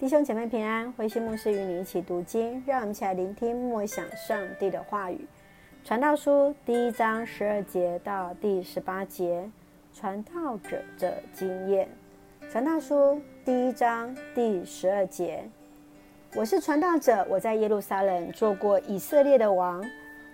[0.00, 5.26] 弟兄姐妹平安，慧馨牧师与你一起读经，让我们一起来聆听默想上帝的话语。
[5.84, 9.46] 传道书第一章十二节到第十八节，
[9.92, 11.86] 传道者的经验。
[12.50, 15.44] 传道书第一章第十二节：
[16.34, 19.84] 我是传道者，我在耶路撒冷做过以色列的王。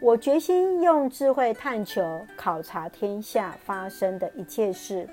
[0.00, 5.08] 我决心用智慧探求、考察天下发生的一切事。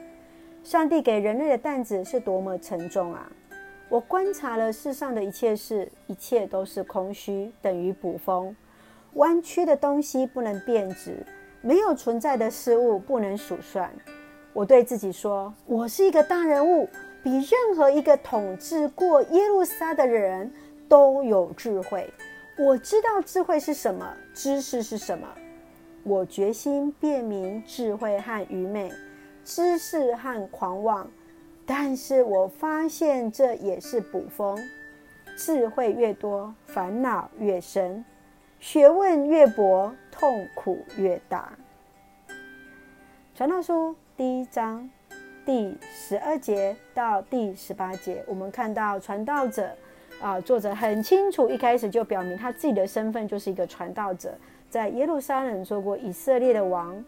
[0.63, 3.31] 上帝给人类的担子是多么沉重啊！
[3.89, 8.55] 我观察了世上的一切事，一切都是空虚，等于捕风。
[9.13, 11.25] 弯曲的东西不能变直，
[11.61, 13.91] 没有存在的事物不能数算。
[14.53, 16.87] 我对自己说：“我是一个大人物，
[17.23, 20.51] 比任何一个统治过耶路撒的人
[20.87, 22.07] 都有智慧。
[22.59, 25.27] 我知道智慧是什么，知识是什么。
[26.03, 28.91] 我决心辨明智慧和愚昧，
[29.43, 31.09] 知识和狂妄。”
[31.71, 34.57] 但是我发现这也是捕风，
[35.37, 38.03] 智慧越多，烦恼越深；
[38.59, 41.53] 学问越博，痛苦越大。
[43.35, 44.89] 传道书第一章
[45.45, 49.69] 第十二节到第十八节，我们看到传道者
[50.19, 54.35] 啊，作者很清楚，一开始就表明他自己的身份就是一个传道者，
[54.71, 57.05] 在耶路撒冷做过以色列的王。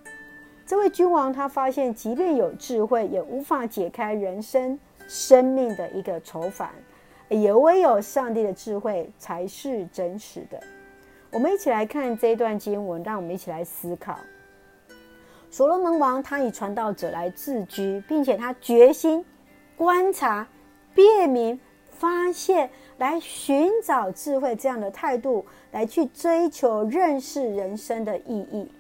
[0.72, 6.70] 这位君王他发现，即便有智慧，也无法解开人生生命的一个愁烦，
[7.28, 10.58] 也唯有上帝的智慧才是真实的。
[11.30, 14.18] 我们一起来看这段经文，让我们一起来思考。
[15.50, 19.26] 所罗门王他以传道者来自居，并且他决心
[19.76, 20.48] 观察、
[20.96, 28.72] 辨明、发现，来寻找智慧这样的态度，来去追求认识人生的意义。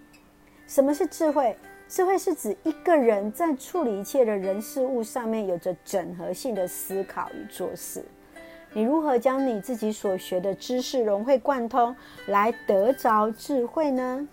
[0.65, 1.53] 什么是智慧？
[1.91, 8.01] 智慧是指一个人在处理一切的人事物上面有着整合性的思考与做事。
[8.71, 11.93] 你如何将你自己所学的知识融会贯通，
[12.27, 14.25] 来得着智慧呢？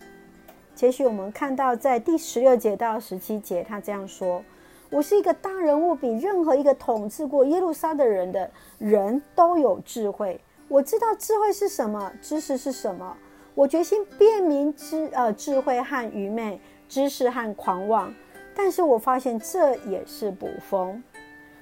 [0.79, 4.41] 也许我们看到在第十六节到十七节，他这样说
[4.89, 8.49] ：“我是一个大人物，比任何一个统治过耶路撒的人的
[8.79, 10.41] 人都有智慧。
[10.69, 13.17] 我知道智慧是什么，知识是什么。
[13.57, 18.15] 我决心辨明知呃智慧和愚昧。”知识和狂妄，
[18.55, 21.03] 但是我发现这也是捕风。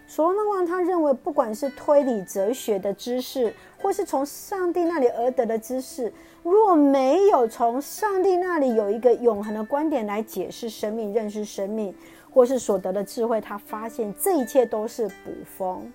[0.09, 6.13] 所罗门王他认为，不管是推理哲学的知识，或是从上帝那里而得的知识，
[6.45, 11.93] 若没有从上帝那里有一个永恒的观点来解释生命、认识生命，
[12.33, 15.93] 或是所得的智慧，他发现这一切都是捕风。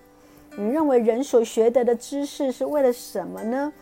[0.58, 3.72] 你认为人所学得的知识是为了什么呢？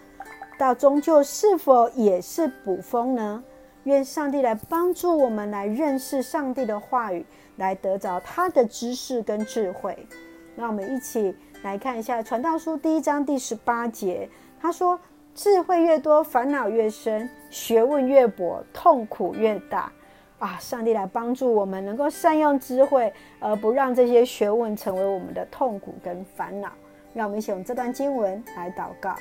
[0.57, 3.43] 到终究是否也是捕风呢？
[3.85, 7.25] 愿上帝来帮助我们来认识上帝的话语，
[7.57, 10.07] 来得着他的知识跟智慧。
[10.55, 14.29] 那我们一起来看一下《传道书》第一章第十八节，
[14.61, 15.01] 他说
[15.35, 19.91] ：“智慧越多，烦恼越深；学问越博，痛苦越大。”
[20.39, 26.71] 啊，上帝来帮助我们能够善用智慧，而不让这些学问成为我们的痛苦跟烦恼。
[27.13, 29.15] 让我们一起用这段经文来祷告。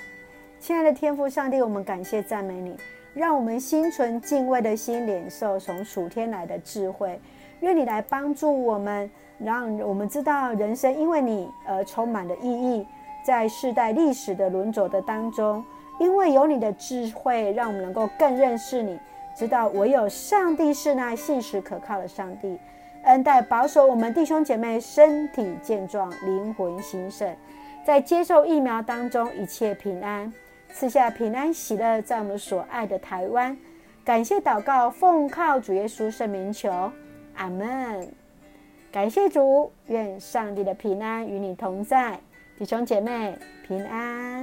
[0.59, 2.75] 亲爱的天父上帝，我们感谢赞美你。
[3.13, 7.19] 让我们心存敬畏的心，领受从属天来的智慧。
[7.61, 12.85] 愿你来帮助我们，让我们知道人生因为你而充满了意义。
[13.21, 15.63] 在世代历史的轮轴的当中，
[15.99, 18.97] 因为有你的智慧，让我们能够更认识你，
[19.35, 22.57] 知道唯有上帝是那信实可靠的上帝。
[23.03, 27.35] 恩待保守我们弟兄姐妹身体健壮，灵魂兴盛，
[27.85, 30.31] 在接受疫苗当中一切平安。
[30.71, 33.57] 赐下平安喜乐，在我们所爱的台湾，
[34.05, 36.91] 感谢祷告，奉靠主耶稣圣名求，
[37.35, 38.07] 阿门。
[38.91, 42.19] 感谢主，愿上帝的平安与你同在，
[42.57, 43.37] 弟兄姐妹
[43.67, 44.38] 平安。